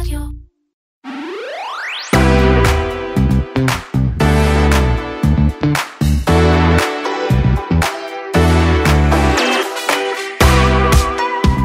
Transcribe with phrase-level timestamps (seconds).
[0.00, 0.20] רדיו.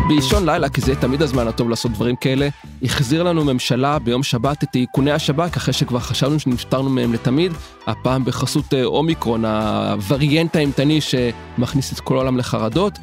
[0.07, 2.49] באישון לילה, כי זה תמיד הזמן הטוב לעשות דברים כאלה,
[2.83, 7.51] החזיר לנו ממשלה ביום שבת את איכוני השב"כ, אחרי שכבר חשבנו שנפטרנו מהם לתמיד,
[7.87, 12.99] הפעם בחסות אה, אומיקרון, הווריאנט האימתני שמכניס את כל העולם לחרדות.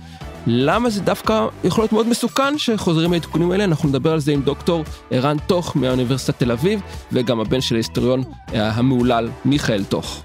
[0.51, 4.43] למה זה דווקא יכול להיות מאוד מסוכן שחוזרים העדכונים האלה, אנחנו נדבר על זה עם
[4.43, 6.81] דוקטור ערן טוך מהאוניברסיטת תל אביב,
[7.13, 8.23] וגם הבן של ההיסטוריון
[8.55, 10.25] אה, המהולל מיכאל טוך.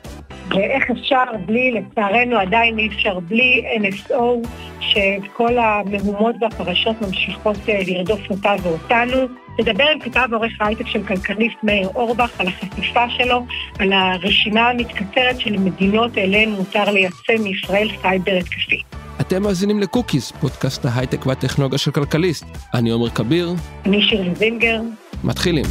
[0.49, 4.47] ואיך אפשר בלי, לצערנו עדיין אי אפשר בלי NSO,
[4.79, 9.17] שכל המהומות והפרשות ממשיכות אה, לרדוף אותה ואותנו.
[9.59, 13.45] נדבר עם כתב עורך ההייטק של כלכליסט מאיר אורבך על החשיפה שלו,
[13.79, 18.81] על הרשימה המתקצרת של מדינות אליהן מותר לייצא מישראל סייבר התקפי.
[19.21, 22.45] אתם מאזינים לקוקיס, פודקאסט ההייטק והטכנולוגיה של כלכליסט.
[22.73, 23.49] אני עומר כביר.
[23.85, 24.81] אני שירלי זינגר.
[25.23, 25.65] מתחילים.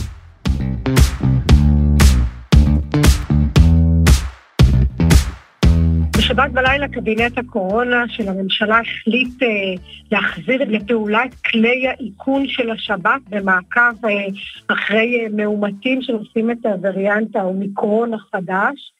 [6.16, 9.48] בשבת בלילה קבינט הקורונה של הממשלה החליט אה,
[10.12, 14.10] להחזיר לפעולה את כלי האיכון של השב"כ במעקב אה,
[14.68, 18.92] אחרי אה, מאומתים שנושאים את הווריאנט האומיקרון החדש.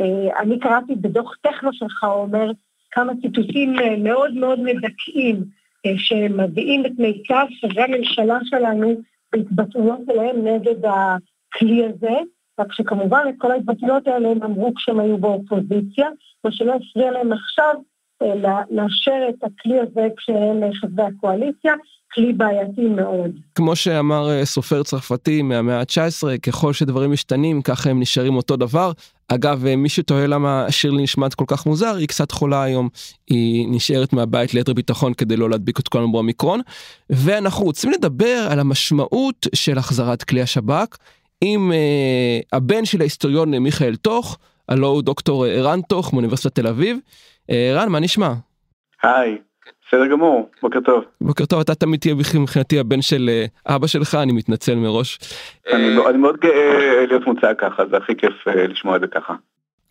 [0.00, 2.50] אה, אני קראתי בדוח טכנו שלך, אומר,
[2.90, 5.44] כמה ציטוטים אה, מאוד מאוד מדכאים
[5.86, 9.00] אה, שמביאים את מיטב חברי הממשלה שלנו
[9.32, 12.14] בהתבטאויות שלהם נגד הכלי הזה.
[12.60, 16.08] רק שכמובן את כל ההתבטאויות האלה הם אמרו כשהם היו באופוזיציה,
[16.44, 17.74] מה שלא הפריע להם עכשיו
[18.22, 21.74] אה, לאשר את הכלי הזה כשהם חברי הקואליציה,
[22.12, 23.30] כלי בעייתי מאוד.
[23.54, 28.92] כמו שאמר סופר צרפתי מהמאה ה-19, ככל שדברים משתנים ככה הם נשארים אותו דבר.
[29.28, 32.88] אגב, אה, מי שתוהה למה שירלי נשמעת כל כך מוזר, היא קצת חולה היום,
[33.26, 36.60] היא נשארת מהבית ליתר ביטחון כדי לא להדביק את כולנו באומיקרון.
[37.10, 40.96] ואנחנו רוצים לדבר על המשמעות של החזרת כלי השב"כ.
[41.40, 46.98] עם uh, הבן של ההיסטוריון מיכאל טוך, הלו הוא דוקטור ערן טוך מאוניברסיטת תל אביב.
[47.48, 48.32] ערן, מה נשמע?
[49.02, 49.36] היי,
[49.88, 51.04] בסדר גמור, בוקר טוב.
[51.20, 55.18] בוקר טוב, אתה תמיד תהיה מבחינתי הבן של uh, אבא שלך, אני מתנצל מראש.
[55.72, 59.34] אני, אני מאוד גאה להיות מוצג ככה, זה הכי כיף לשמוע את זה ככה.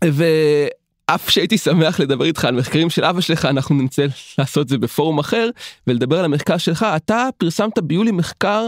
[0.04, 4.06] ואף שהייתי שמח לדבר איתך על מחקרים של אבא שלך, אנחנו נמצא
[4.40, 5.50] לעשות את זה בפורום אחר,
[5.88, 6.86] ולדבר על המחקר שלך.
[6.96, 8.68] אתה פרסמת ביולי מחקר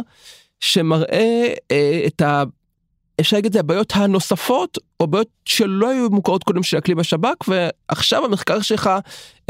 [0.60, 2.22] שמראה uh, את.
[3.20, 7.48] אפשר להגיד את זה הבעיות הנוספות או בעיות שלא היו מוכרות קודם של הכלי בשב"כ
[7.48, 8.90] ועכשיו המחקר שלך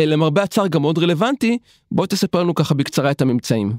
[0.01, 1.57] למרבה הצער גם מאוד רלוונטי
[1.91, 3.71] בוא תספר לנו ככה בקצרה את הממצאים.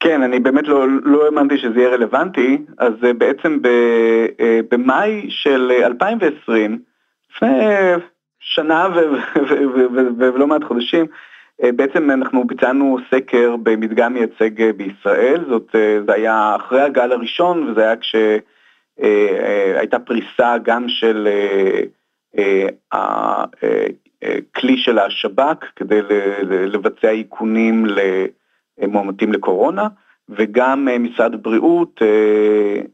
[0.00, 3.58] כן אני באמת לא, לא האמנתי שזה יהיה רלוונטי אז בעצם
[4.70, 6.82] במאי של 2020
[7.34, 7.48] לפני
[8.40, 8.88] שנה
[10.18, 11.06] ולא מעט חודשים
[11.62, 15.68] בעצם אנחנו ביצענו סקר במדגם מייצג בישראל, זאת,
[16.06, 17.96] זה היה אחרי הגל הראשון וזה היה
[18.98, 21.28] כשהייתה פריסה גם של
[22.92, 26.00] הכלי של השב"כ כדי
[26.42, 27.86] לבצע איכונים
[28.78, 29.88] למועמדים לקורונה
[30.28, 32.02] וגם משרד הבריאות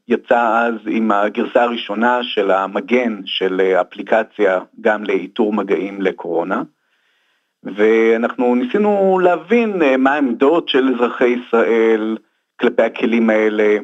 [0.08, 6.62] יצא אז עם הגרסה הראשונה של המגן של אפליקציה גם לאיתור מגעים לקורונה.
[7.74, 12.16] ואנחנו ניסינו להבין אה, מה העמדות של אזרחי ישראל
[12.60, 13.78] כלפי הכלים האלה,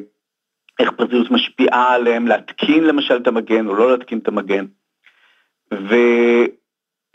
[0.79, 4.65] איך פרטיות משפיעה עליהם, להתקין למשל את המגן או לא להתקין את המגן.
[5.73, 5.95] ו...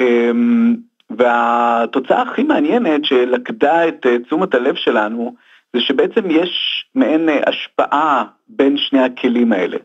[0.00, 0.76] אמ,
[1.10, 5.34] והתוצאה הכי מעניינת שלכדה את אה, תשומת הלב שלנו,
[5.72, 9.76] זה שבעצם יש מעין אה, השפעה בין שני הכלים האלה.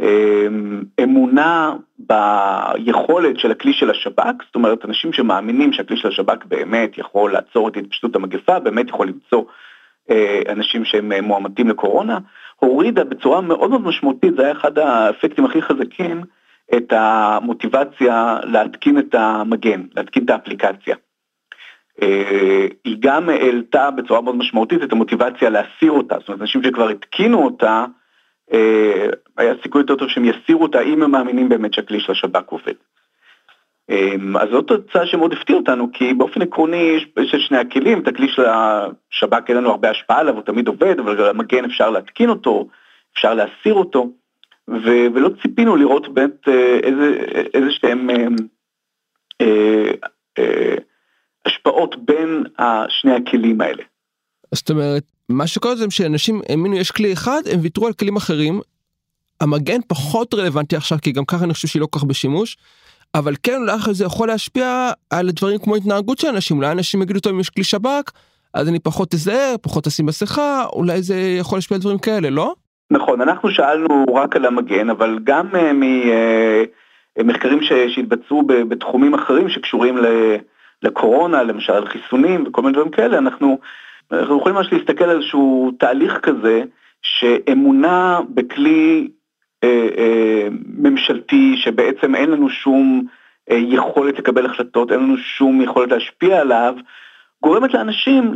[0.00, 6.98] אמ, אמונה ביכולת של הכלי של השב"כ, זאת אומרת אנשים שמאמינים שהכלי של השב"כ באמת
[6.98, 9.44] יכול לעצור את התפשטות המגפה, באמת יכול למצוא
[10.10, 12.18] אה, אנשים שהם אה, מועמדים לקורונה,
[12.56, 16.22] הורידה בצורה מאוד מאוד משמעותית, זה היה אחד האפקטים הכי חזקים,
[16.76, 20.96] את המוטיבציה להתקין את המגן, להתקין את האפליקציה.
[22.02, 26.88] אה, היא גם העלתה בצורה מאוד משמעותית את המוטיבציה להסיר אותה, זאת אומרת אנשים שכבר
[26.88, 27.84] התקינו אותה,
[29.36, 32.74] היה סיכוי יותר טוב שהם יסירו אותה אם הם מאמינים באמת שהכלי של השב"כ עובד.
[33.90, 36.76] אה, אז זאת תוצאה שמאוד הפתיע אותנו, כי באופן עקרוני
[37.16, 40.68] יש את שני הכלים, את הכלי של השב"כ אין לנו הרבה השפעה עליו, הוא תמיד
[40.68, 42.68] עובד, אבל המגן אפשר להתקין אותו,
[43.12, 44.10] אפשר להסיר אותו,
[44.68, 47.24] ו- ולא ציפינו לראות באמת אה, איזה,
[47.54, 48.26] איזה שהם אה,
[49.40, 49.90] אה,
[50.38, 50.74] אה,
[51.46, 52.44] השפעות בין
[52.88, 53.82] שני הכלים האלה.
[54.54, 58.60] זאת אומרת, מה שקורה זה שאנשים האמינו יש כלי אחד הם ויתרו על כלים אחרים.
[59.40, 62.56] המגן פחות רלוונטי עכשיו כי גם ככה אני חושב שהיא לא כל כך בשימוש.
[63.14, 67.20] אבל כן אולי זה יכול להשפיע על דברים כמו התנהגות של אנשים אולי אנשים יגידו
[67.20, 68.10] טוב אם יש כלי שב"כ
[68.54, 72.54] אז אני פחות אזהר, פחות אשים מסכה, אולי זה יכול להשפיע על דברים כאלה, לא?
[72.90, 79.98] נכון, אנחנו שאלנו רק על המגן, אבל גם uh, ממחקרים שהתבצעו בתחומים אחרים שקשורים
[80.82, 83.58] לקורונה, למשל חיסונים וכל מיני דברים כאלה, אנחנו,
[84.12, 86.62] אנחנו יכולים ממש להסתכל על איזשהו תהליך כזה,
[87.02, 89.08] שאמונה בכלי
[89.64, 93.06] אה, אה, ממשלתי שבעצם אין לנו שום
[93.50, 96.74] אה, יכולת לקבל החלטות, אין לנו שום יכולת להשפיע עליו,
[97.42, 98.34] גורמת לאנשים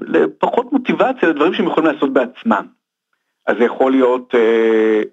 [0.00, 2.66] לפחות מוטיבציה לדברים שהם יכולים לעשות בעצמם.
[3.46, 4.34] אז זה יכול להיות,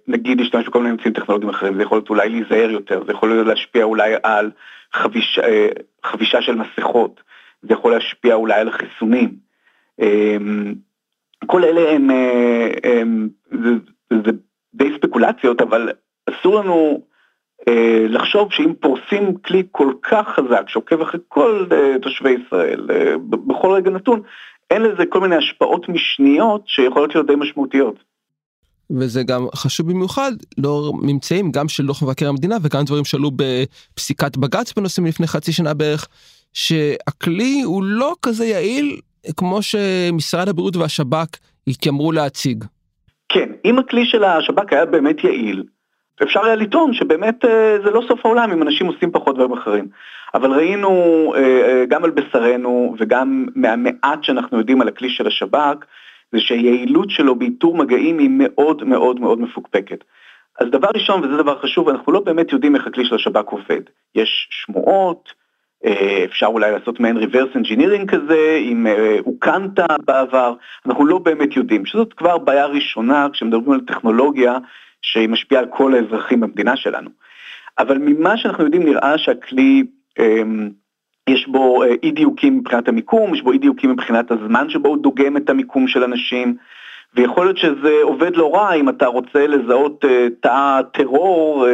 [0.07, 3.29] נגיד להשתמש בכל מיני אמצעים טכנולוגיים אחרים, זה יכול להיות אולי להיזהר יותר, זה יכול
[3.29, 4.51] להיות להשפיע אולי על
[4.93, 5.39] חביש,
[6.05, 7.21] חבישה של מסכות,
[7.61, 9.50] זה יכול להשפיע אולי על החיסונים.
[11.45, 12.09] כל אלה הם,
[12.83, 13.69] הם זה,
[14.25, 14.31] זה
[14.73, 15.89] די ספקולציות, אבל
[16.29, 17.01] אסור לנו
[17.67, 23.17] אה, לחשוב שאם פורסים כלי כל כך חזק שעוקב אחרי כל אה, תושבי ישראל אה,
[23.29, 24.21] בכל רגע נתון,
[24.71, 27.95] אין לזה כל מיני השפעות משניות שיכולות להיות די משמעותיות.
[28.91, 34.37] וזה גם חשוב במיוחד לאור ממצאים גם של דוח מבקר המדינה וגם דברים שעלו בפסיקת
[34.37, 36.07] בג"ץ בנושאים לפני חצי שנה בערך,
[36.53, 38.99] שהכלי הוא לא כזה יעיל
[39.37, 41.37] כמו שמשרד הבריאות והשב"כ
[41.67, 42.63] התיימרו להציג.
[43.29, 45.63] כן, אם הכלי של השב"כ היה באמת יעיל,
[46.23, 49.87] אפשר היה לטעון שבאמת אה, זה לא סוף העולם אם אנשים עושים פחות דברים אחרים.
[50.33, 50.89] אבל ראינו
[51.35, 55.85] אה, אה, גם על בשרנו וגם מהמעט שאנחנו יודעים על הכלי של השב"כ,
[56.31, 60.03] זה שהיעילות שלו באיתור מגעים היא מאוד מאוד מאוד מפוקפקת.
[60.59, 63.81] אז דבר ראשון, וזה דבר חשוב, אנחנו לא באמת יודעים איך הכלי של השב"כ עובד.
[64.15, 65.33] יש שמועות,
[66.25, 68.87] אפשר אולי לעשות מעין reverse engineering כזה, אם
[69.25, 70.53] אוקנטה אה, בעבר,
[70.85, 74.57] אנחנו לא באמת יודעים, שזאת כבר בעיה ראשונה כשמדברים על טכנולוגיה
[75.01, 77.09] שהיא משפיעה על כל האזרחים במדינה שלנו.
[77.79, 79.83] אבל ממה שאנחנו יודעים נראה שהכלי,
[80.19, 80.69] אמ,
[81.29, 84.97] יש בו אה, אי דיוקים מבחינת המיקום, יש בו אי דיוקים מבחינת הזמן שבו הוא
[84.97, 86.55] דוגם את המיקום של אנשים,
[87.15, 90.05] ויכול להיות שזה עובד לא רע אם אתה רוצה לזהות
[90.39, 91.67] תא טרור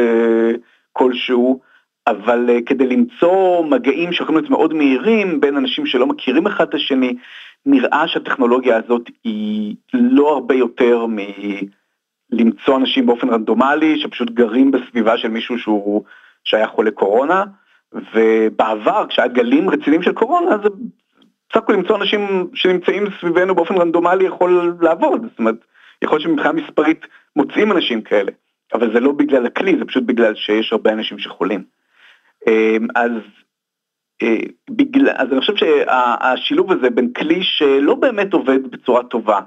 [0.92, 1.67] כלשהו,
[2.10, 6.74] אבל uh, כדי למצוא מגעים שיכולים להיות מאוד מהירים בין אנשים שלא מכירים אחד את
[6.74, 7.14] השני,
[7.66, 11.06] נראה שהטכנולוגיה הזאת היא לא הרבה יותר
[12.32, 16.04] מלמצוא אנשים באופן רנדומלי שפשוט גרים בסביבה של מישהו שהוא
[16.44, 17.44] שהיה חולה קורונה,
[18.14, 20.68] ובעבר כשהיה גלים רציניים של קורונה זה
[21.50, 25.56] בסך הכל למצוא אנשים שנמצאים סביבנו באופן רנדומלי יכול לעבוד, זאת אומרת,
[26.02, 27.06] יכול להיות שמבחינה מספרית
[27.36, 28.32] מוצאים אנשים כאלה,
[28.74, 31.77] אבל זה לא בגלל הכלי, זה פשוט בגלל שיש הרבה אנשים שחולים.
[32.46, 33.10] אמ, אז,
[34.22, 34.36] אה,
[34.70, 39.40] בגלל, אז אני חושב שהשילוב הזה בין כלי שלא באמת עובד בצורה טובה,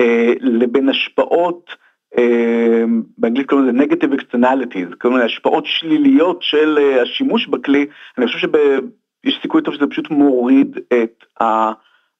[0.00, 1.70] אה, לבין השפעות,
[2.18, 7.86] אמ, באנגלית קוראים לזה negative externalities, כלומר השפעות שליליות של אה, השימוש בכלי,
[8.18, 11.72] אני חושב שיש סיכוי טוב שזה פשוט מוריד את, ה,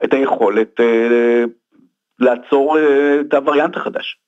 [0.04, 0.80] את היכולת
[2.18, 2.78] לעצור
[3.20, 4.18] את הווריאנט החדש.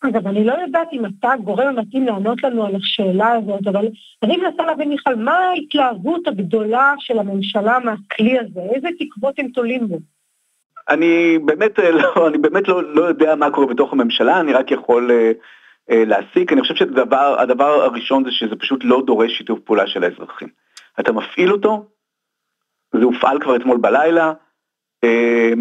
[0.00, 3.86] אגב, אני לא יודעת אם אתה גורם המתאים לענות לנו על השאלה הזאת, אבל
[4.22, 8.60] אני מנסה להבין, מיכל, מה ההתלהבות הגדולה של הממשלה מהכלי הזה?
[8.74, 9.98] איזה תקוות הם תולים בו?
[10.88, 14.70] אני באמת, אה, לא, אני באמת לא, לא יודע מה קורה בתוך הממשלה, אני רק
[14.70, 15.34] יכול uh,
[15.92, 16.52] uh, להסיק.
[16.52, 20.48] אני חושב שהדבר הראשון זה שזה פשוט לא דורש שיתוף פעולה של האזרחים.
[21.00, 21.84] אתה מפעיל אותו,
[22.94, 24.32] זה הופעל כבר אתמול בלילה,
[25.04, 25.58] uh,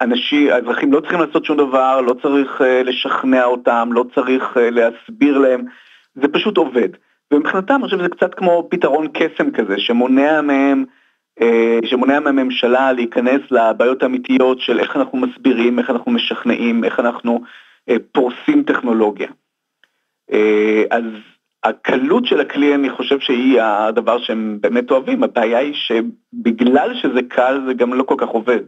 [0.00, 4.60] אנשים, האזרחים לא צריכים לעשות שום דבר, לא צריך uh, לשכנע אותם, לא צריך uh,
[4.60, 5.64] להסביר להם,
[6.14, 6.88] זה פשוט עובד.
[7.32, 10.84] ומבחינתם אני חושב שזה קצת כמו פתרון קסם כזה, שמונע מהם,
[11.40, 17.40] uh, שמונע מהממשלה להיכנס לבעיות האמיתיות של איך אנחנו מסבירים, איך אנחנו משכנעים, איך אנחנו
[18.12, 19.28] פורסים טכנולוגיה.
[20.90, 21.04] אז
[21.64, 27.60] הקלות של הכלי אני חושב שהיא הדבר שהם באמת אוהבים, הבעיה היא שבגלל שזה קל
[27.66, 28.60] זה גם לא כל כך עובד.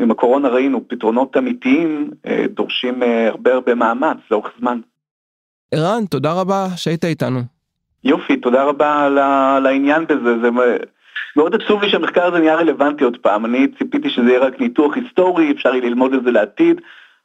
[0.00, 4.80] עם הקורונה ראינו, פתרונות אמיתיים אה, דורשים אה, הרבה הרבה מאמץ לאורך זמן.
[5.74, 7.40] ערן, תודה רבה שהיית איתנו.
[8.04, 9.06] יופי, תודה רבה
[9.56, 10.48] על העניין בזה, זה
[11.36, 14.96] מאוד עצוב לי שהמחקר הזה נהיה רלוונטי עוד פעם, אני ציפיתי שזה יהיה רק ניתוח
[14.96, 16.80] היסטורי, אפשר יהיה ללמוד את זה לעתיד,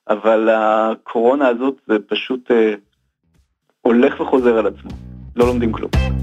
[0.10, 2.74] אבל הקורונה הזאת זה פשוט אה,
[3.82, 4.92] הולך וחוזר על עצמו,
[5.36, 6.19] לא לומדים כלום.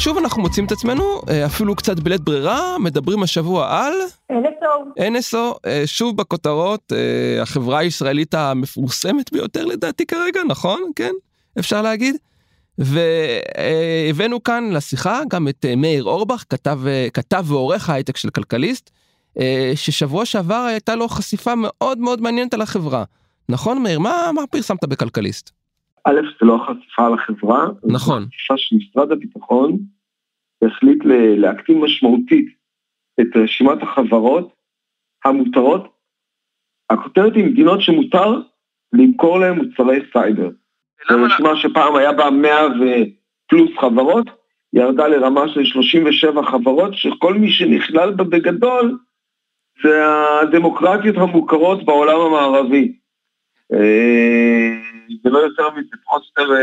[0.00, 3.92] שוב אנחנו מוצאים את עצמנו, אה, אפילו קצת בלית ברירה, מדברים השבוע על...
[4.32, 5.00] NSO.
[5.00, 10.80] NSO, אה, שוב בכותרות, אה, החברה הישראלית המפורסמת ביותר לדעתי כרגע, נכון?
[10.96, 11.12] כן?
[11.58, 12.16] אפשר להגיד?
[12.78, 16.80] והבאנו כאן לשיחה גם את מאיר אורבך, כתב,
[17.14, 18.90] כתב ועורך ההייטק של כלכליסט,
[19.74, 23.04] ששבוע שעבר הייתה לו חשיפה מאוד מאוד מעניינת על החברה.
[23.48, 23.98] נכון מאיר?
[23.98, 25.59] מה, מה פרסמת בכלכליסט?
[26.04, 28.22] א', זה לא החשיפה על החברה, נכון.
[28.22, 29.78] זה חשיפה שמשרד הביטחון
[30.62, 30.98] החליט
[31.36, 32.48] להקטין משמעותית
[33.20, 34.52] את רשימת החברות
[35.24, 35.88] המותרות.
[36.90, 38.40] הכותרת היא מדינות שמותר
[38.92, 40.50] למכור להן מוצרי סייבר.
[41.10, 44.26] זו רשימה שפעם היה בה 100 ופלוס חברות,
[44.72, 48.98] ירדה לרמה של 37 חברות, שכל מי שנכלל בה בגדול
[49.82, 50.04] זה
[50.42, 52.92] הדמוקרטיות המוכרות בעולם המערבי.
[55.22, 56.54] זה לא יותר מזה, פחות או יותר,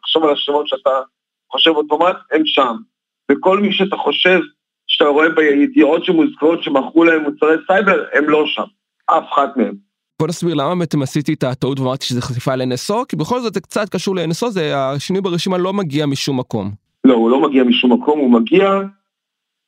[0.00, 0.90] תחשוב על השמות שאתה
[1.50, 2.76] חושב אוטומט, הם שם.
[3.30, 4.40] וכל מי שאתה חושב,
[4.86, 8.64] שאתה רואה בידיעות שמוזכרות שמכרו להם מוצרי סייבר, הם לא שם.
[9.06, 9.74] אף אחת מהם.
[10.18, 13.60] בוא נסביר למה בעצם עשיתי את הטעות ואמרתי שזה חשיפה ל-NSO, כי בכל זאת זה
[13.60, 16.70] קצת קשור ל-NSO, זה השינוי ברשימה לא מגיע משום מקום.
[17.04, 18.70] לא, הוא לא מגיע משום מקום, הוא מגיע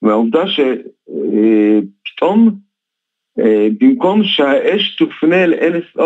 [0.03, 2.51] מהעובדה שפתאום
[3.39, 6.03] אה, במקום שהאש תופנה אל NSO,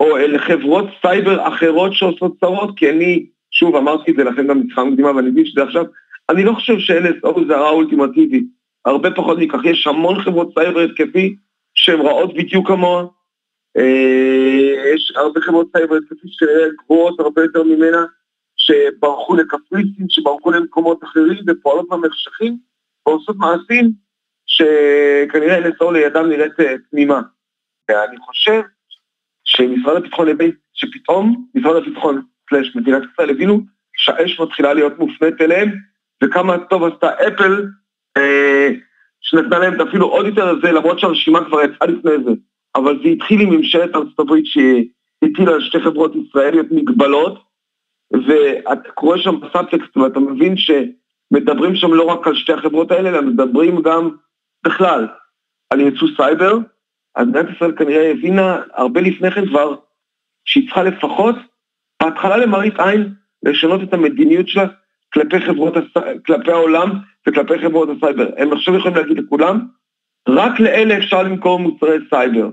[0.00, 4.62] או אל חברות סייבר אחרות שעושות צרות, כי אני, שוב אמרתי את זה לכם גם
[4.62, 5.84] בשיחה מקדימה ואני מבין שזה עכשיו,
[6.30, 8.44] אני לא חושב ש-NSO זה הרע האולטימטיבי,
[8.84, 11.36] הרבה פחות מכך, יש המון חברות סייבר התקפי
[11.74, 13.04] שהן רעות בדיוק כמוה,
[13.76, 18.04] אה, יש הרבה חברות סייבר התקפי שגבוהות הרבה יותר ממנה,
[18.56, 22.56] שברחו לקפריסין, שברחו למקומות אחרים ופועלות במחשכים
[23.06, 23.92] ועושות מעשים
[24.46, 27.20] שכנראה NSO לידם נראית אה, תמימה.
[27.90, 28.60] ואני חושב
[29.50, 33.60] שמשרד הביטחון הבין שפתאום משרד הביטחון סלאש מדינת ישראל הבינו
[33.96, 35.68] שהאש מתחילה להיות מופנית אליהם
[36.24, 37.66] וכמה טוב עשתה אפל
[38.16, 38.68] אה,
[39.20, 42.30] שנתנה להם אפילו עוד יותר לזה למרות שהרשימה כבר יצאה לפני זה.
[42.74, 47.42] אבל זה התחיל עם ממשלת ארצות הברית שהטילה על שתי חברות ישראליות מגבלות
[48.12, 53.22] ואתה קורא שם בסאבטקסט ואתה מבין שמדברים שם לא רק על שתי החברות האלה אלא
[53.22, 54.10] מדברים גם
[54.66, 55.08] בכלל
[55.70, 56.58] על יצוא סייבר
[57.14, 59.74] אז מדינת ישראל כנראה הבינה הרבה לפני כן כבר
[60.44, 61.36] שהיא צריכה לפחות
[62.02, 64.66] בהתחלה למראית עין לשנות את המדיניות שלה
[65.12, 66.02] כלפי חברות, הס...
[66.26, 66.90] כלפי העולם
[67.28, 68.30] וכלפי חברות הסייבר.
[68.36, 69.66] הם עכשיו יכולים להגיד לכולם,
[70.28, 72.50] רק לאלה אפשר למכור מוצרי סייבר.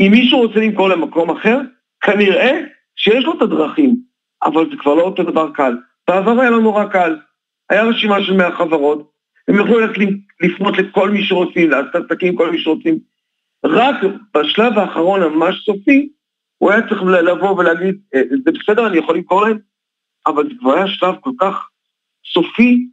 [0.00, 1.60] אם מישהו רוצה למכור למקום אחר,
[2.00, 2.60] כנראה
[2.96, 3.96] שיש לו את הדרכים,
[4.42, 5.76] אבל זה כבר לא אותו דבר קל.
[6.08, 7.16] בעבר היה לנו נורא קל.
[7.70, 9.10] היה רשימה של 100 חברות,
[9.48, 10.00] הם יכלו ללכת
[10.40, 12.98] לפנות לכל מי שרוצים, לעשות עסקים כל מי שרוצים,
[13.64, 13.96] רק
[14.34, 16.08] בשלב האחרון הממש סופי,
[16.58, 19.58] הוא היה צריך לבוא ולהגיד, אה, זה בסדר, אני יכול למכור להם,
[20.26, 21.68] אבל זה כבר היה שלב כל כך
[22.32, 22.88] סופי,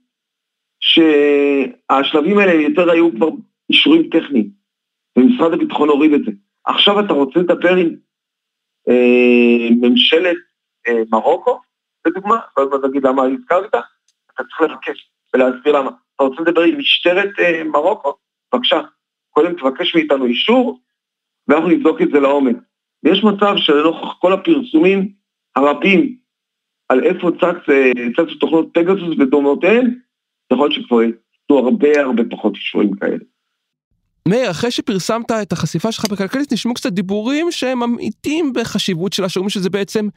[0.80, 3.30] שהשלבים האלה יותר היו כבר
[3.70, 4.50] אישורים טכניים,
[5.18, 6.32] ומשרד הביטחון הוריד את זה.
[6.66, 7.96] עכשיו אתה רוצה לדבר עם
[8.90, 10.38] אה, ממשלת
[10.88, 11.62] אה, מרוקו,
[12.08, 13.76] לדוגמה, ואז נגיד למה הזכרת,
[14.34, 15.92] אתה צריך לבקש ולהסביר למה.
[16.16, 18.14] אתה רוצה לדבר עם משטרת אה, מרוקו?
[18.54, 18.82] בבקשה.
[19.36, 20.80] קודם תבקש מאיתנו אישור,
[21.48, 22.56] ואנחנו נבדוק את זה לעומק.
[23.04, 25.12] ויש מצב שלנוכח כל הפרסומים
[25.56, 26.16] הרבים
[26.90, 27.72] על איפה צצו
[28.16, 30.00] צץ תוכנות פגסוס ודומותיהן,
[30.54, 33.18] יכול להיות שכבר יצאו הרבה הרבה פחות אישורים כאלה.
[34.28, 39.50] מאיר, אחרי שפרסמת את החשיפה שלך בכלכלית, נשמעו קצת דיבורים שהם ממעיטים בחשיבות שלה, שאומרים
[39.50, 40.08] שזה בעצם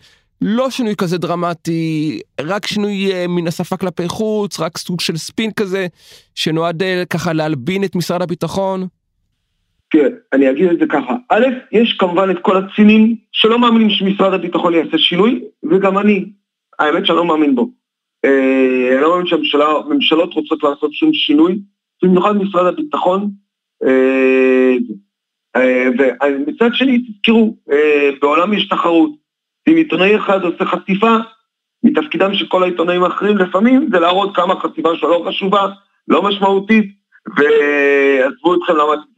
[0.40, 5.50] לא שינוי כזה דרמטי, רק שינוי אה, מן השפה כלפי חוץ, רק סוג של ספין
[5.52, 5.87] כזה,
[6.34, 8.87] שנועד אה, ככה להלבין את משרד הביטחון.
[9.90, 11.14] כן, אני אגיד את זה ככה.
[11.30, 16.25] א', יש כמובן את כל הצינים שלא מאמינים שמשרד הביטחון יעשה שינוי, וגם אני,
[16.78, 17.71] האמת שאני לא מאמין בו.
[18.25, 21.59] אה, אני לא מאמין שהממשלות רוצות לעשות שום שינוי,
[22.02, 23.30] במיוחד משרד הביטחון.
[23.85, 24.75] אה,
[25.57, 25.88] אה,
[26.28, 27.57] ומצד שני, תזכרו,
[28.21, 29.11] בעולם יש תחרות.
[29.68, 31.16] אם עיתונאי אחד עושה חשיפה,
[31.83, 35.66] מתפקידם של כל העיתונאים האחרים לפעמים זה להראות כמה החשיפה שלו לא חשובה,
[36.09, 36.95] לא משמעותית,
[37.37, 39.17] ועזבו אתכם למה אתם.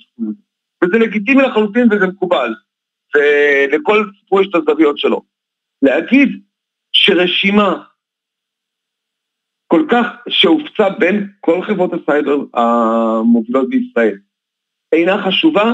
[0.85, 2.55] וזה לגיטימי לחלוטין וזה מקובל.
[3.15, 5.23] ולכל סיפור יש את הזוויות שלו.
[5.83, 6.43] להגיד
[6.93, 7.85] שרשימה
[9.67, 14.19] כל כך שהופצה בין כל חברות הסייבר המובילות בישראל
[14.93, 15.73] אינה חשובה,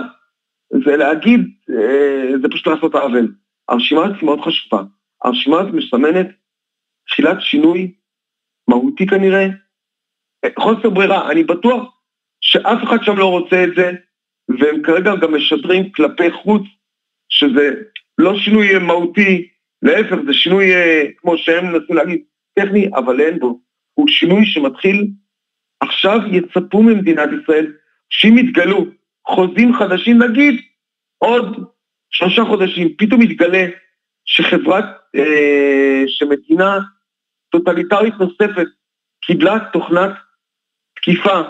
[0.84, 3.34] זה להגיד, אה, זה פשוט לעשות עוול.
[3.68, 4.82] הרשימה הזאת מאוד חשובה.
[5.22, 6.26] הרשימה הזאת מסמנת
[7.08, 7.94] תחילת שינוי
[8.68, 9.46] מהותי כנראה,
[10.58, 11.96] חוסר ברירה, אני בטוח
[12.40, 13.92] שאף אחד שם לא רוצה את זה,
[14.48, 16.62] והם כרגע גם משדרים כלפי חוץ,
[17.28, 17.70] שזה
[18.18, 19.48] לא שינוי מהותי,
[19.82, 22.20] להפך, זה שינוי, אה, כמו שהם מנסים להגיד,
[22.54, 23.60] טכני, אבל אין בו.
[23.94, 25.06] הוא שינוי שמתחיל,
[25.80, 27.72] עכשיו יצפו ממדינת ישראל,
[28.10, 28.86] שאם יתגלו
[29.26, 30.60] חוזים חדשים, נגיד,
[31.18, 31.64] עוד
[32.10, 33.66] שלושה חודשים, פתאום יתגלה
[34.24, 34.84] שחברת,
[35.16, 36.78] אה, שמדינה
[37.50, 38.66] טוטליטרית נוספת
[39.24, 40.10] קיבלה תוכנת
[40.96, 41.40] תקיפה,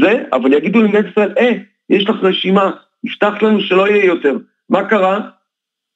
[0.00, 1.52] זה, אבל יגידו למדינת ישראל, אה,
[1.90, 2.70] יש לך רשימה,
[3.04, 4.36] הבטחת לנו שלא יהיה יותר.
[4.68, 5.20] מה קרה?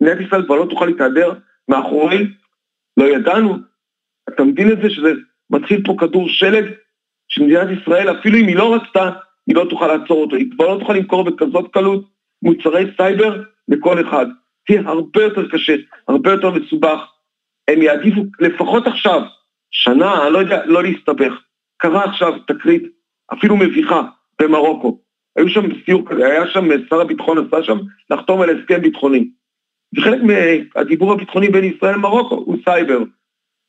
[0.03, 1.33] מדינת ישראל כבר לא תוכל להתהדר
[1.69, 2.27] מאחורי,
[2.97, 3.57] לא ידענו.
[4.29, 5.13] אתה מבין את זה שזה
[5.51, 6.65] מתחיל פה כדור שלג,
[7.29, 9.11] שמדינת ישראל, אפילו אם היא לא רצתה,
[9.47, 10.37] היא לא תוכל לעצור אותו.
[10.37, 12.09] היא כבר לא תוכל למכור בכזאת קלות
[12.43, 14.27] מוצרי סייבר לכל אחד.
[14.67, 15.77] תהיה הרבה יותר קשה,
[16.09, 17.01] הרבה יותר מסובך.
[17.69, 19.23] הם יעדיפו, לפחות עכשיו,
[19.71, 21.33] שנה, לא יודע, לא להסתבך.
[21.77, 22.83] קרה עכשיו תקרית,
[23.33, 24.03] אפילו מביכה,
[24.41, 25.01] במרוקו.
[25.37, 27.79] היו שם סיור כזה, היה שם, שר הביטחון עשה שם
[28.11, 29.29] לחתום על הסכם ביטחוני.
[29.97, 32.99] זה חלק מהדיבור הביטחוני בין ישראל למרוקו, הוא סייבר.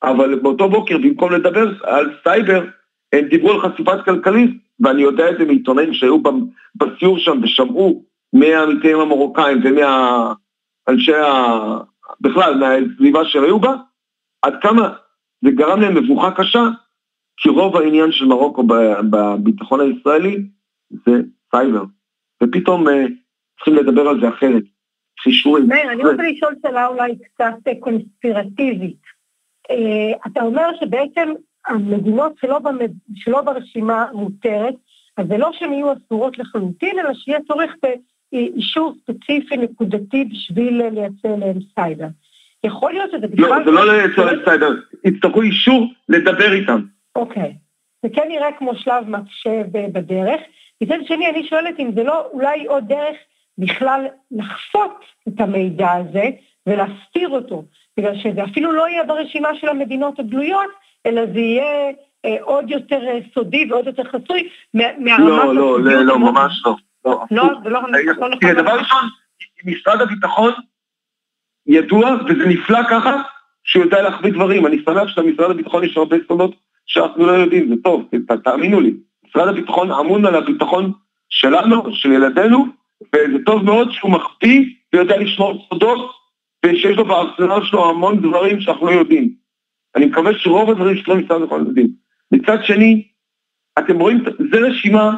[0.04, 2.66] אבל באותו בוקר, במקום לדבר על סייבר,
[3.14, 6.18] הם דיברו על חשיפת כלכליסט, ואני יודע את זה מעיתונאים שהיו
[6.76, 8.04] בסיור שם ושמעו
[8.34, 11.78] מהעמיתים המרוקאים ומהאנשי ה...
[12.22, 13.76] בכלל, מהסביבה שהיו בה,
[14.42, 14.94] עד כמה
[15.46, 16.64] זה גרם להם מבוכה קשה,
[17.38, 18.64] כי רוב העניין של מרוקו
[19.10, 20.44] בביטחון הישראלי
[20.92, 21.12] זה
[21.56, 21.84] סייבר.
[22.44, 22.92] ופתאום אה,
[23.56, 24.64] צריכים לדבר על זה אחרת.
[25.24, 25.68] חישורים.
[25.68, 29.02] מאיר, אני רוצה לשאול שאלה אולי קצת אה, קונספירטיבית.
[29.72, 31.30] אה, אתה אומר שבעצם
[31.68, 32.92] המדינות שלא, במד...
[33.16, 34.76] שלא ברשימה מותרת,
[35.18, 37.72] אז זה לא שהן יהיו אסורות לחלוטין, אלא שיהיה צורך
[38.32, 42.08] באישור ספציפי נקודתי בשביל לייצר להם סייבר.
[42.64, 43.50] יכול להיות שזה בכלל...
[43.50, 44.72] לא, זה לא לייצר להם סייבר,
[45.04, 46.82] יצטרכו אישור לדבר איתם.
[47.16, 47.54] אוקיי.
[48.04, 50.42] זה כן נראה כמו שלב מקשה בדרך.
[50.82, 53.18] מצד שני, אני שואלת אם זה לא אולי עוד דרך
[53.58, 56.30] בכלל לחפות את המידע הזה
[56.68, 57.64] ולהסתיר אותו,
[57.98, 60.70] בגלל שזה אפילו לא יהיה ברשימה של המדינות הגלויות,
[61.06, 61.92] אלא זה יהיה
[62.26, 65.20] אה, עוד יותר אה, סודי ועוד יותר חסוי מהרמת...
[65.20, 66.76] לא, לא, לא, לא, ממש לא.
[67.06, 68.32] לא, לא זה לא נכון.
[68.42, 69.10] תראה, דבר ראשון,
[69.66, 70.52] משרד הביטחון
[71.68, 73.22] ידוע, וזה נפלא ככה,
[73.64, 74.66] שהוא יודע להחביא דברים.
[74.66, 78.10] אני שמח שלמשרד הביטחון יש הרבה סודות שאנחנו לא יודעים, זה טוב,
[78.44, 78.94] תאמינו לי.
[79.36, 80.92] משרד הביטחון אמון על הביטחון
[81.30, 82.66] שלנו, של ילדינו,
[83.16, 86.12] וזה טוב מאוד שהוא מחביא ויודע לשמור סודות,
[86.66, 89.30] ושיש לו בארסנל שלו המון דברים שאנחנו לא יודעים.
[89.96, 91.88] אני מקווה שרוב הדברים שלו משרד הביטחון יודעים.
[92.32, 93.08] מצד שני,
[93.80, 95.16] אתם רואים, זה רשימה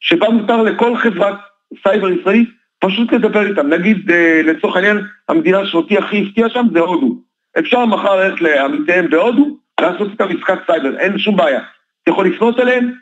[0.00, 1.36] שבה מותר לכל חברת
[1.82, 2.48] סייבר ישראלית
[2.78, 3.68] פשוט לדבר איתם.
[3.68, 4.98] נגיד, אה, לצורך העניין,
[5.28, 7.22] המדינה שאותי הכי הפתיעה שם זה הודו.
[7.58, 11.60] אפשר מחר ללכת לעמיתיהם בהודו, לעשות את המשחק סייבר, אין שום בעיה.
[12.02, 12.92] אתה יכול לפנות אליהם,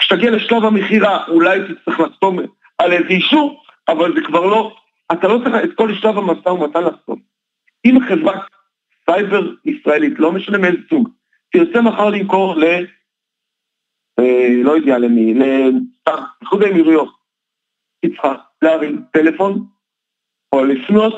[0.00, 2.38] כשתגיע לשלב המכירה אולי תצטרך לחתום
[2.78, 4.76] על איזה אישור, אבל זה כבר לא,
[5.12, 7.18] אתה לא צריך את כל שלב המשא ומתן לעשות.
[7.84, 8.40] אם חברת
[9.10, 11.08] סייבר ישראלית, לא משנה מאיזה סוג,
[11.52, 12.64] תרצה מחר למכור ל...
[14.18, 17.08] אה, לא יודע למי, לאיחוד האמירויות,
[18.02, 19.66] היא צריכה להרים טלפון
[20.52, 21.14] או לפנות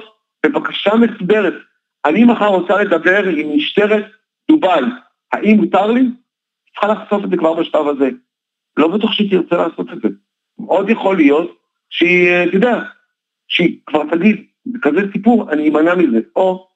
[0.47, 1.55] בבקשה מסודרת.
[2.05, 4.05] אני מחר רוצה לדבר עם משטרת
[4.51, 4.83] דובאי,
[5.33, 6.03] האם מותר לי?
[6.73, 8.11] צריכה לחשוף את זה כבר בשלב הזה.
[8.77, 10.09] לא בטוח שהיא תרצה לעשות את זה.
[10.59, 11.59] מאוד יכול להיות
[11.91, 12.83] שהיא, אה, אתה יודע,
[13.49, 16.21] שהיא כבר תגיד, בכזה סיפור, אני אמנע מזה.
[16.37, 16.69] או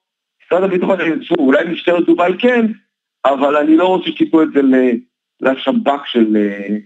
[0.45, 0.97] משרד הביטחון,
[1.39, 2.65] אולי משטרת דובאי כן,
[3.25, 4.61] אבל אני לא רוצה שתיתנו את זה
[5.41, 6.77] לשב"כ של אה,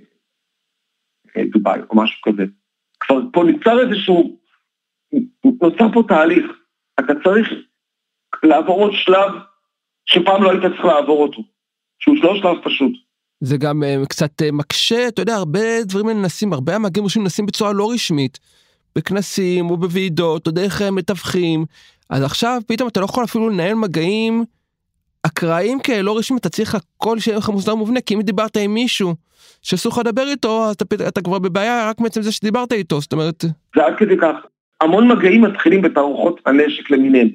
[1.37, 2.43] אה, דובאי או משהו כזה.
[2.99, 4.39] כבר פה ניצר איזשהו,
[5.43, 6.45] נוצר פה תהליך.
[6.99, 7.49] אתה צריך
[8.43, 9.31] לעבור עוד שלב
[10.05, 11.41] שפעם לא היית צריך לעבור אותו,
[11.99, 13.10] שהוא לא שלב פשוט.
[13.41, 17.45] זה גם uh, קצת uh, מקשה, אתה יודע, הרבה דברים ננסים, הרבה המאגרים רושמים ננסים
[17.45, 18.39] בצורה לא רשמית,
[18.95, 21.65] בכנסים או בוועידות, או דרך מתווכים,
[22.09, 24.43] אז עכשיו פתאום אתה לא יכול אפילו לנהל מגעים
[25.23, 28.73] אקראיים כאלה, לא רשמיים, אתה צריך הכל שיהיה לך מוסדר מובנה, כי אם דיברת עם
[28.73, 29.15] מישהו
[29.61, 33.13] שאסור לך לדבר איתו, אז אתה, אתה כבר בבעיה רק מעצם זה שדיברת איתו, זאת
[33.13, 33.45] אומרת...
[33.75, 34.35] זה עד כדי כך.
[34.81, 37.29] המון מגעים מתחילים בתערוכות הנשק למיניהם.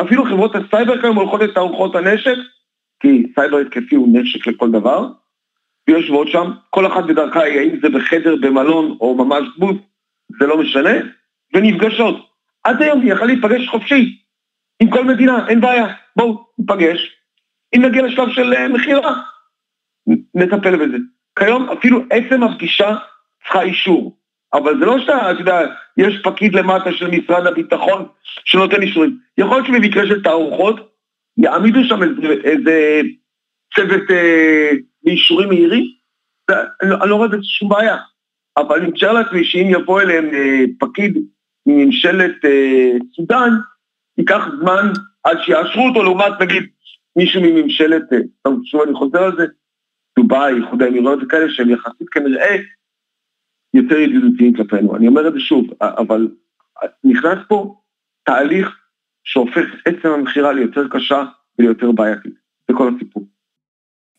[0.00, 2.36] אפילו חברות הסייבר כיום הולכות לתערוכות הנשק,
[3.00, 5.08] כי סייבר התקפי הוא נשק לכל דבר,
[5.88, 9.76] ויושבות שם, כל אחת בדרכה, האם זה בחדר, במלון או ממש booth,
[10.40, 10.90] זה לא משנה,
[11.54, 12.28] ונפגשות.
[12.64, 14.18] עד היום היא יכלה להיפגש חופשי,
[14.82, 17.16] עם כל מדינה, אין בעיה, בואו, ניפגש.
[17.76, 19.20] אם נגיע לשלב של אה, מכירה,
[20.34, 20.96] נטפל בזה.
[21.38, 22.96] כיום אפילו עצם הפגישה
[23.42, 24.16] צריכה אישור.
[24.52, 25.60] אבל זה לא שאתה, אתה יודע,
[25.96, 28.06] יש פקיד למטה של משרד הביטחון
[28.44, 29.18] שנותן אישורים.
[29.38, 30.92] יכול להיות שבמקרה של תערוכות,
[31.36, 33.00] יעמידו שם איזה, איזה
[33.74, 34.70] צוות אה,
[35.04, 35.84] באישורים מהירים,
[36.50, 37.96] אני לא, רואה בזה שום בעיה.
[38.56, 41.18] אבל אני מתאר לעצמי שאם יבוא אליהם אה, פקיד
[41.66, 43.50] מממשלת אה, סודאן,
[44.18, 44.92] ייקח זמן
[45.24, 46.62] עד שיאשרו אותו, לעומת נגיד
[47.16, 48.02] מישהו מממשלת,
[48.42, 49.46] טוב, שוב אני חוזר על זה,
[50.18, 52.56] דובאי, איחוד האמירויות וכאלה, שהם יחסית כנראה
[53.74, 54.96] יותר ידידותיים כלפינו.
[54.96, 56.28] אני אומר את זה שוב, אבל
[57.04, 57.80] נכנס פה
[58.24, 58.78] תהליך
[59.24, 61.24] שהופך עצם המכירה ליותר קשה
[61.58, 62.34] וליותר בעייתית.
[62.68, 63.31] זה כל הסיפור.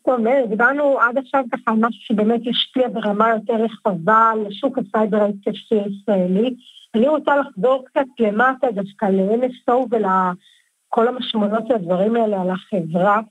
[0.05, 4.77] טוב, מאיר, דיברנו עד עכשיו ככה על משהו שבאמת ישפיע ברמה יותר רחבה על שוק
[4.77, 6.55] הסייבר ההתקפי הישראלי.
[6.95, 9.95] אני רוצה לחזור קצת למטה דווקא ל-NSO
[10.89, 13.21] כל המשמעויות של הדברים האלה על החברה.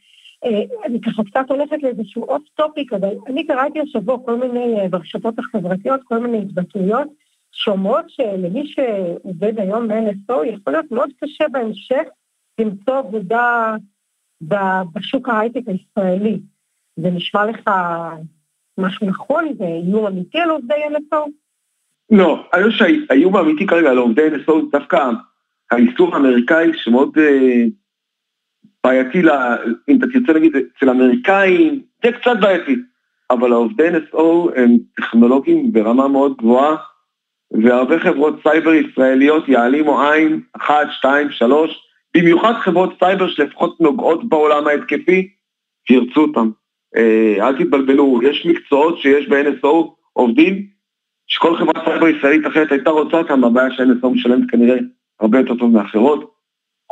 [0.85, 6.01] אני ככה קצת הולכת לאיזשהו עוד topic, אבל אני קראתי השבוע כל מיני, ברשתות החברתיות,
[6.05, 7.09] כל מיני התבטאויות
[7.53, 12.03] שאומרות שלמי שעובד היום ב-NSO יכול להיות מאוד קשה בהמשך
[12.61, 13.77] למצוא עבודה
[14.95, 16.41] בשוק ההייטק הישראלי.
[16.97, 17.71] זה נשמע לך
[18.79, 19.55] משהו נכון?
[19.59, 21.17] זה איום אמיתי על עובדי NSO?
[22.11, 25.11] לא, אני חושב שהאיום האמיתי כרגע על עובדי NSO זה דווקא
[25.71, 27.65] האיסור האמריקאי שמאוד אה,
[28.85, 29.23] בעייתי,
[29.89, 32.77] אם אתה תרצה להגיד, אצל האמריקאים, זה קצת בעייתי,
[33.31, 34.23] אבל העובדי NSO
[34.57, 36.77] הם טכנולוגיים ברמה מאוד גבוהה,
[37.51, 41.71] והרבה חברות סייבר ישראליות יעלימו עין, אחת, שתיים, שלוש,
[42.17, 45.29] במיוחד חברות סייבר שלפחות נוגעות בעולם ההתקפי,
[45.87, 46.51] תרצו אותם.
[46.97, 49.69] אה, אל תתבלבלו, יש מקצועות שיש ב-NSO
[50.13, 50.67] עובדים,
[51.27, 54.77] שכל חברת סייבר ישראלית אחרת הייתה רוצה אותם, הבעיה ש-NSO משלמת כנראה
[55.21, 56.33] הרבה יותר טוב מאחרות,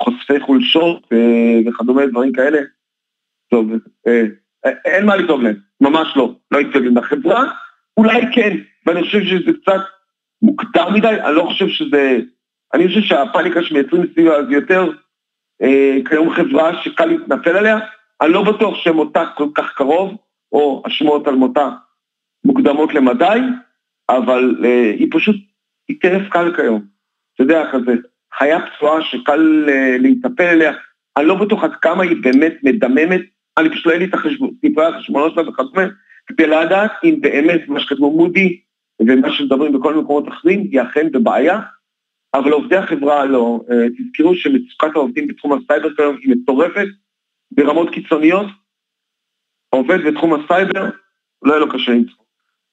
[0.00, 2.58] חושפי חולשות אה, וכדומה, דברים כאלה.
[3.50, 3.70] טוב,
[4.06, 4.22] אה,
[4.84, 7.44] אין מה לדאוג להם, ממש לא, לא יתקדם לחברה,
[7.96, 9.80] אולי כן, ואני חושב שזה קצת
[10.42, 12.18] מוקדם מדי, אני לא חושב שזה...
[12.74, 14.90] אני חושב שהפאניקה שמייצרים סביבה זה יותר
[15.62, 17.78] אה, כיום חברה שקל להתנפל עליה,
[18.20, 20.16] אני לא בטוח שמותה כל כך קרוב,
[20.52, 21.70] או השמועות על מותה
[22.44, 23.40] מוקדמות למדי,
[24.09, 25.37] אבל אה, היא פשוט,
[25.88, 26.83] היא טרף קל כיום.
[27.35, 27.92] אתה יודע, כזה,
[28.38, 30.72] חיה פצועה שקל אה, להיטפל אליה,
[31.16, 33.20] אני לא בטוח עד כמה היא באמת מדממת,
[33.59, 34.14] אני פשוט לא אין לי את
[34.61, 35.83] סיפורי החשבונות שלה וכדומה,
[36.26, 38.60] כדי לדעת אם באמת מה שכתבו מודי'ס
[39.00, 41.61] ומה שמדברים בכל מקומות אחרים היא אכן בבעיה,
[42.35, 43.61] אבל עובדי החברה לא.
[43.70, 46.87] אה, תזכרו שמצוקת העובדים בתחום הסייבר כיום היא מטורפת
[47.52, 48.46] ברמות קיצוניות.
[49.70, 50.90] עובד בתחום הסייבר,
[51.42, 52.24] לא יהיה לו קשה למצוא.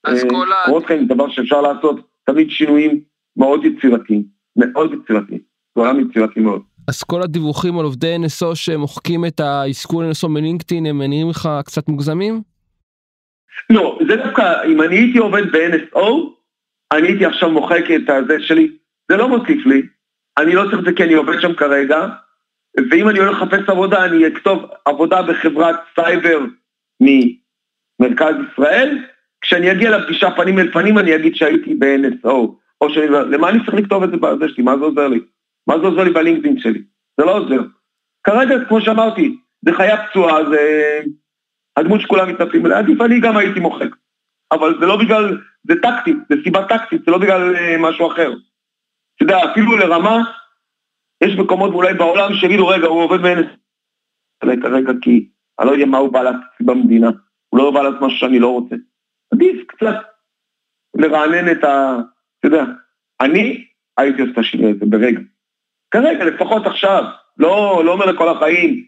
[0.04, 0.56] אז אה, כל ה...
[0.66, 3.02] קורות חיים זה דבר שאפשר לעשות תמיד שינויים
[3.38, 4.24] מאוד יצירתיים,
[4.56, 5.40] מאוד יצירתיים.
[5.76, 6.62] זה עולם יצירתי מאוד.
[6.88, 11.90] אז כל הדיווחים על עובדי NSO שמוחקים את האזכור NSO מלינקדאין הם נראים לך קצת
[11.90, 12.42] מוגזמים?
[13.70, 16.06] לא, זה דווקא, אם אני הייתי עובד ב-NSO,
[16.92, 18.78] אני הייתי עכשיו מוחק את הזה שלי,
[19.12, 19.82] זה לא מוסיף לי,
[20.38, 22.08] אני לא צריך את זה כי אני עובד שם כרגע,
[22.92, 26.40] ואם אני הולך לחפש עבודה, אני אכתוב עבודה בחברת סייבר
[27.02, 28.98] ממרכז ישראל,
[29.42, 32.34] כשאני אגיע לפגישה פנים אל פנים אני אגיד שהייתי ב-NSO,
[32.82, 35.20] או שאני, למה אני צריך לכתוב את זה בזה שלי, מה זה עוזר לי?
[35.68, 36.82] מה זה עוזר לי בלינקדאין שלי?
[37.20, 37.62] זה לא עוזר.
[38.24, 41.00] כרגע, כמו שאמרתי, זה חיה פצועה, זה
[41.78, 43.90] הדמות שכולם מתנפלים עליה, עדיף אני גם הייתי מוחק.
[44.52, 48.34] אבל זה לא בגלל, זה טקטי, זה סיבה טקטית, זה לא בגלל uh, משהו אחר.
[49.16, 50.24] אתה יודע, אפילו לרמה,
[51.24, 53.46] יש מקומות אולי בעולם שיגידו, רגע, הוא עובד באנס.
[54.42, 57.10] כרגע כי אני לא יודע מה הוא בא לעשות במדינה,
[57.50, 58.76] הוא לא בא לעשות משהו שאני לא רוצה.
[59.34, 59.96] עדיף קצת
[60.96, 61.98] לרענן את ה...
[62.40, 62.64] אתה יודע,
[63.22, 63.66] אני
[63.98, 65.20] הייתי עושה את השינוי הזה ברגע.
[65.92, 67.04] כרגע, לפחות עכשיו,
[67.38, 68.86] לא, לא אומר לכל החיים.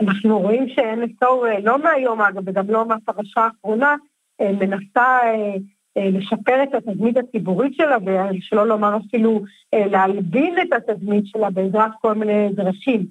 [0.00, 3.96] אנחנו רואים ש-NSO, אה, לא מהיום אגב, וגם לא מהפרשה האחרונה,
[4.40, 5.54] אה, מנסה אה,
[5.98, 9.40] לשפר את התדמית הציבורית שלה, ושלא לומר אפילו
[9.72, 13.06] להלבין את התדמית שלה בעזרת כל מיני דרכים.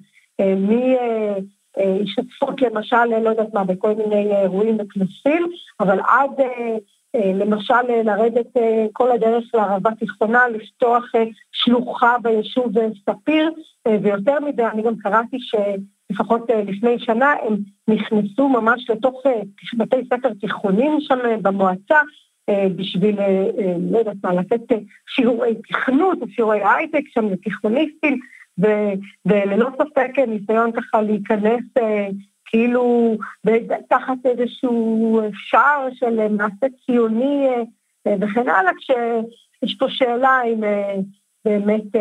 [1.76, 5.46] מהשתתפות למשל, לא יודעת מה, בכל מיני אירועים וכנסים,
[5.80, 6.30] אבל עד
[7.14, 8.56] למשל לרדת
[8.92, 11.04] כל הדרך לערבה תיכונה, לפתוח
[11.52, 12.72] שלוחה ביישוב
[13.10, 13.50] ספיר,
[14.02, 17.56] ויותר מזה, אני גם קראתי שלפחות לפני שנה הם
[17.88, 19.22] נכנסו ממש לתוך
[19.78, 21.98] בתי ספר תיכונים שם במועצה,
[22.76, 23.16] בשביל,
[23.90, 24.60] לא יודעת מה, לתת
[25.06, 28.20] שיעורי תכנות שיעורי הייטק שם לתיכוניסטים,
[29.26, 31.64] וללא ספק ניסיון ככה להיכנס
[32.44, 33.16] כאילו
[33.88, 37.46] תחת איזשהו שער של מעשה ציוני
[38.08, 40.60] וכן הלאה, כשיש פה שאלה אם
[41.44, 41.96] באמת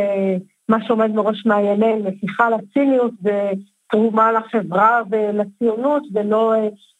[0.69, 6.53] מה שעומד בראש מעייניהם, נסיכה לציניות ותרומה לחברה ולציונות, ולא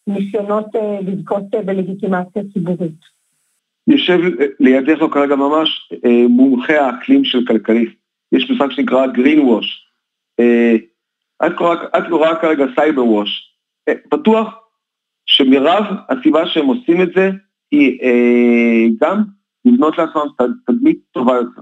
[0.08, 0.66] ניסיונות
[1.02, 3.17] לזכות בלגיטימציה ציבורית.
[3.88, 4.20] יושב
[4.60, 5.94] לידך כרגע ממש
[6.30, 7.96] מומחה האקלים של כלכליסט.
[8.32, 9.88] יש מושג שנקרא green wash.
[11.48, 13.54] את רואה כרגע סייבר ווש.
[14.12, 14.56] בטוח
[15.26, 17.32] שמרב הסיבה שהם עושים את זה
[17.72, 19.24] היא אה, גם
[19.66, 20.22] לבנות לעצמם
[20.66, 21.62] תדמית טובה יותר.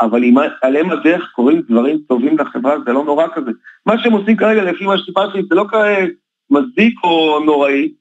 [0.00, 3.50] אבל אם עליהם הדרך קורים דברים טובים לחברה, זה לא נורא כזה.
[3.86, 6.06] מה שהם עושים כרגע, לפי מה שסיפרתי, זה לא כרגע
[6.50, 7.92] מצדיק או נוראי.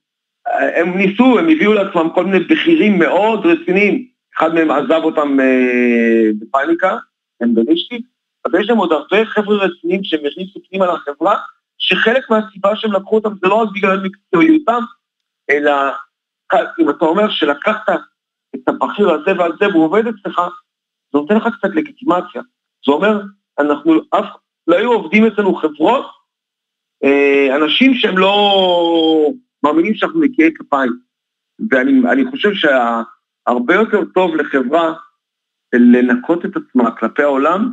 [0.48, 4.08] הם ניסו, הם הביאו לעצמם כל מיני בכירים מאוד רציניים.
[4.38, 6.98] אחד מהם עזב אותם אה, בפאניקה,
[7.42, 8.02] הם בנישתי,
[8.46, 11.40] אבל יש להם עוד הרבה חבר'ה רציניים שהם הכניסו פנימה לחברה,
[11.78, 14.84] שחלק מהסיבה שהם לקחו אותם זה לא רק בגלל מקצועיותם,
[15.50, 15.72] אלא
[16.80, 17.90] אם אתה אומר שלקחת
[18.56, 20.42] את הבכיר הזה והזה והוא עובד אצלך,
[21.14, 22.42] זה נותן לך קצת לגיטימציה.
[22.86, 23.22] זה אומר,
[23.60, 24.26] אנחנו, אף,
[24.68, 26.06] לא היו עובדים אצלנו חברות,
[27.04, 29.32] אה, אנשים שהם לא
[29.64, 30.92] מאמינים שאנחנו נקיי כפיים.
[31.72, 34.94] ואני חושב שהרבה יותר טוב לחברה
[35.76, 37.70] לנקות את עצמה כלפי העולם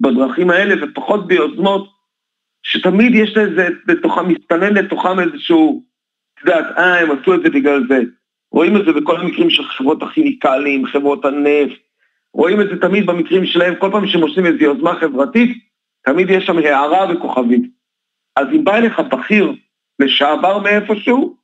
[0.00, 1.88] בדרכים האלה ופחות ביוזמות
[2.62, 5.84] שתמיד יש לזה בתוכם, מסתנן לתוכם איזשהו,
[6.34, 8.00] את יודעת, אה, הם עשו את זה בגלל זה.
[8.52, 11.80] רואים את זה בכל המקרים של חברות הכימיקלים, חברות הנפט,
[12.34, 15.58] רואים את זה תמיד במקרים שלהם, כל פעם שהם עושים איזו יוזמה חברתית,
[16.04, 17.62] תמיד יש שם הערה וכוכבית.
[18.36, 19.52] אז אם בא אליך בכיר
[19.98, 21.36] לשעבר מאיפשהו,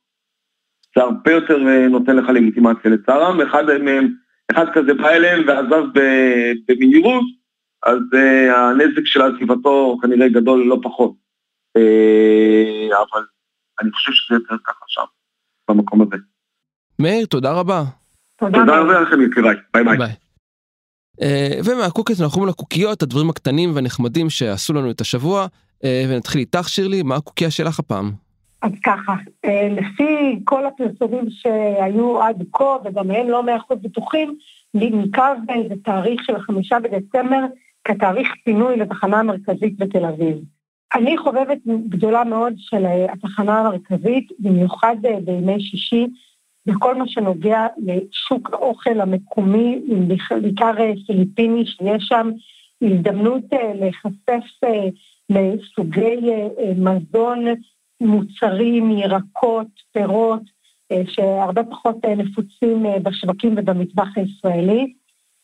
[0.95, 4.13] זה הרבה יותר אה, נותן לך לגיטימציה לצערם, אחד מהם,
[4.51, 5.83] אחד כזה בא אליהם ועזב
[6.67, 7.23] במהירות,
[7.85, 11.13] אז אה, הנזק של עזיבתו כנראה גדול לא פחות.
[11.77, 13.23] אה, אבל
[13.81, 15.03] אני חושב שזה יותר ככה שם,
[15.69, 16.15] במקום הזה.
[16.99, 17.83] מאיר, תודה רבה.
[18.35, 19.97] תודה רבה לכם יקיריי, ביי ביי.
[19.97, 20.13] ביי.
[21.21, 27.03] אה, ומהקוקיות אנחנו לקוקיות, הדברים הקטנים והנחמדים שעשו לנו את השבוע, אה, ונתחיל איתך שירלי,
[27.03, 28.11] מה הקוקייה שלך הפעם?
[28.61, 29.15] אז ככה,
[29.71, 34.37] לפי כל הפרסומים שהיו עד כה, וגם הם לא מאה אחוז בטוחים,
[34.73, 37.45] ננקב באיזה תאריך של החמישה בדצמבר
[37.83, 40.37] כתאריך פינוי לתחנה המרכזית בתל אביב.
[40.95, 41.57] אני חובבת
[41.89, 46.07] גדולה מאוד של אה, התחנה המרכזית, במיוחד אה, בימי שישי,
[46.65, 49.81] בכל מה שנוגע לשוק האוכל המקומי,
[50.41, 52.29] בעיקר אה, פיליפיני שיש שם,
[52.81, 53.43] הזדמנות
[53.75, 54.59] להיחשף
[55.29, 56.17] לסוגי
[56.75, 57.45] מזון,
[58.01, 60.41] מוצרים, ירקות, פירות,
[61.07, 64.93] שהרבה פחות נפוצים בשווקים ובמטבח הישראלי.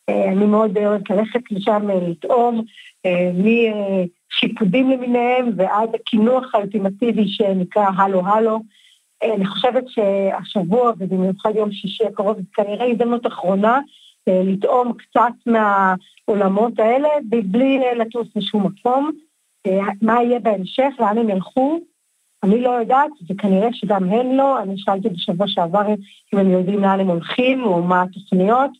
[0.08, 2.64] אה, אני מאוד אוהבת ללכת לשם אה, לטעום,
[3.06, 8.60] אה, משיפודים למיניהם ועד הקינוח האולטימטיבי שנקרא הלו הלו.
[9.34, 13.80] אני חושבת שהשבוע, ובמיוחד יום שישי הקרוב, זה כנראה הזדמנות אחרונה
[14.26, 19.10] לטעום קצת מהעולמות האלה, בלי לטוס לשום מקום.
[20.02, 21.80] מה יהיה בהמשך, לאן הם ילכו,
[22.42, 24.62] אני לא יודעת, וכנראה שגם הן לא.
[24.62, 25.86] אני שאלתי בשבוע שעבר
[26.34, 28.70] אם הם יודעים לאן הם הולכים, או מה התוכניות.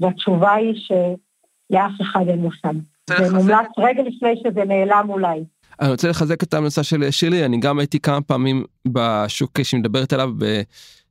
[0.00, 2.74] והתשובה היא שלאף אחד אין מושג.
[3.18, 5.44] זה מומלץ רגע לפני שזה נעלם אולי.
[5.80, 10.12] אני רוצה לחזק את ההמלצה של שירלי, אני גם הייתי כמה פעמים בשוק שהיא מדברת
[10.12, 10.62] עליו ב...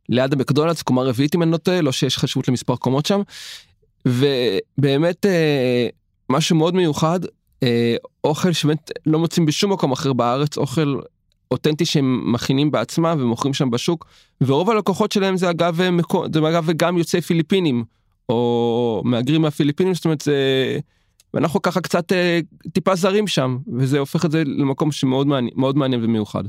[0.09, 3.21] ליד המקדונלדס, קומה רביעית אם אני לא טועה, לא שיש חשיבות למספר קומות שם.
[4.05, 5.87] ובאמת אה,
[6.29, 7.19] משהו מאוד מיוחד,
[7.63, 10.99] אה, אוכל שבאמת לא מוצאים בשום מקום אחר בארץ, אוכל
[11.51, 14.05] אותנטי שהם מכינים בעצמם ומוכרים שם בשוק,
[14.41, 15.79] ורוב הלקוחות שלהם זה אגב,
[16.33, 17.83] זה אגב גם יוצאי פיליפינים.
[18.29, 20.35] או מהגרים מהפיליפינים, זאת אומרת זה...
[21.33, 22.39] ואנחנו ככה קצת אה,
[22.73, 26.43] טיפה זרים שם, וזה הופך את זה למקום שמאוד מעניין, מאוד מעניין ומיוחד.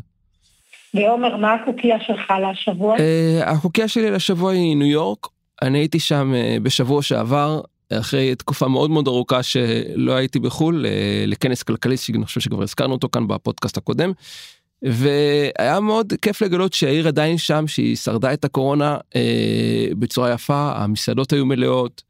[0.94, 2.96] ועומר, מה הקוקייה שלך לשבוע?
[2.98, 5.26] אה, הקוקייה שלי לשבוע היא ניו יורק.
[5.62, 7.60] אני הייתי שם אה, בשבוע שעבר,
[7.92, 12.92] אחרי תקופה מאוד מאוד ארוכה שלא הייתי בחו"ל, אה, לכנס כלכלי, שאני חושב שכבר הזכרנו
[12.92, 14.12] אותו כאן בפודקאסט הקודם.
[14.84, 21.32] והיה מאוד כיף לגלות שהעיר עדיין שם, שהיא שרדה את הקורונה אה, בצורה יפה, המסעדות
[21.32, 22.02] היו מלאות,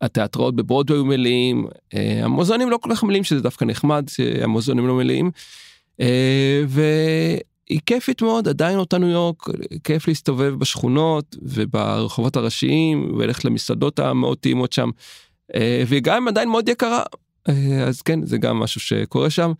[0.00, 4.94] התיאטראות בברודו היו מלאים, אה, המוזיאונים לא כל כך מלאים, שזה דווקא נחמד, שהמוזיאונים לא
[4.94, 5.30] מלאים.
[6.00, 9.46] אה, והיא כיפית מאוד, עדיין אותה ניו יורק,
[9.84, 14.90] כיף להסתובב בשכונות וברחובות הראשיים, וללכת למסעדות המאוד טעימות שם,
[15.54, 17.02] אה, והיא גם עדיין מאוד יקרה,
[17.48, 19.52] אה, אז כן, זה גם משהו שקורה שם.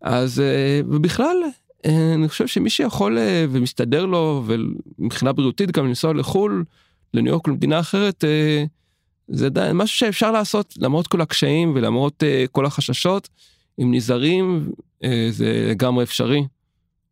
[0.00, 1.48] אז אה, ובכלל אה,
[2.14, 6.64] אני חושב שמי שיכול אה, ומסתדר לו ומבחינה בריאותית גם לנסוע לחו"ל,
[7.14, 8.64] לניו יורק למדינה אחרת, אה,
[9.28, 12.22] זה משהו שאפשר לעשות למרות כל הקשיים ולמרות
[12.52, 13.28] כל החששות,
[13.82, 14.70] אם נזהרים
[15.30, 16.42] זה לגמרי אפשרי.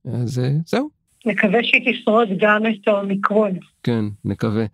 [0.05, 0.89] אז זהו.
[1.27, 3.51] נקווה שהיא תשרוד גם את האומיקרון.
[3.83, 4.65] כן, נקווה.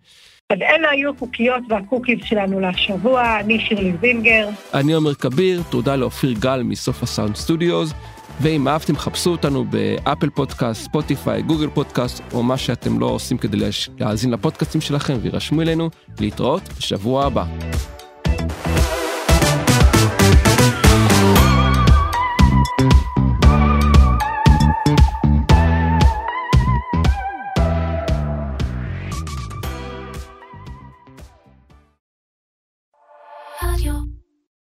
[0.49, 4.49] אז אלה היו הקוקיות וה cookies שלנו לשבוע, אני שירלי זינגר.
[4.73, 7.93] אני עומר כביר, תודה לאופיר גל מסוף הסאונד סטודיוס.
[8.39, 13.37] ואם אהבתם חפשו אותנו ב Apple Podcast, Spotify, Google Podcast, או מה שאתם לא עושים
[13.37, 13.57] כדי
[13.99, 15.89] להאזין לפודקאסטים שלכם וירשמו אלינו,
[16.19, 17.45] להתראות בשבוע הבא.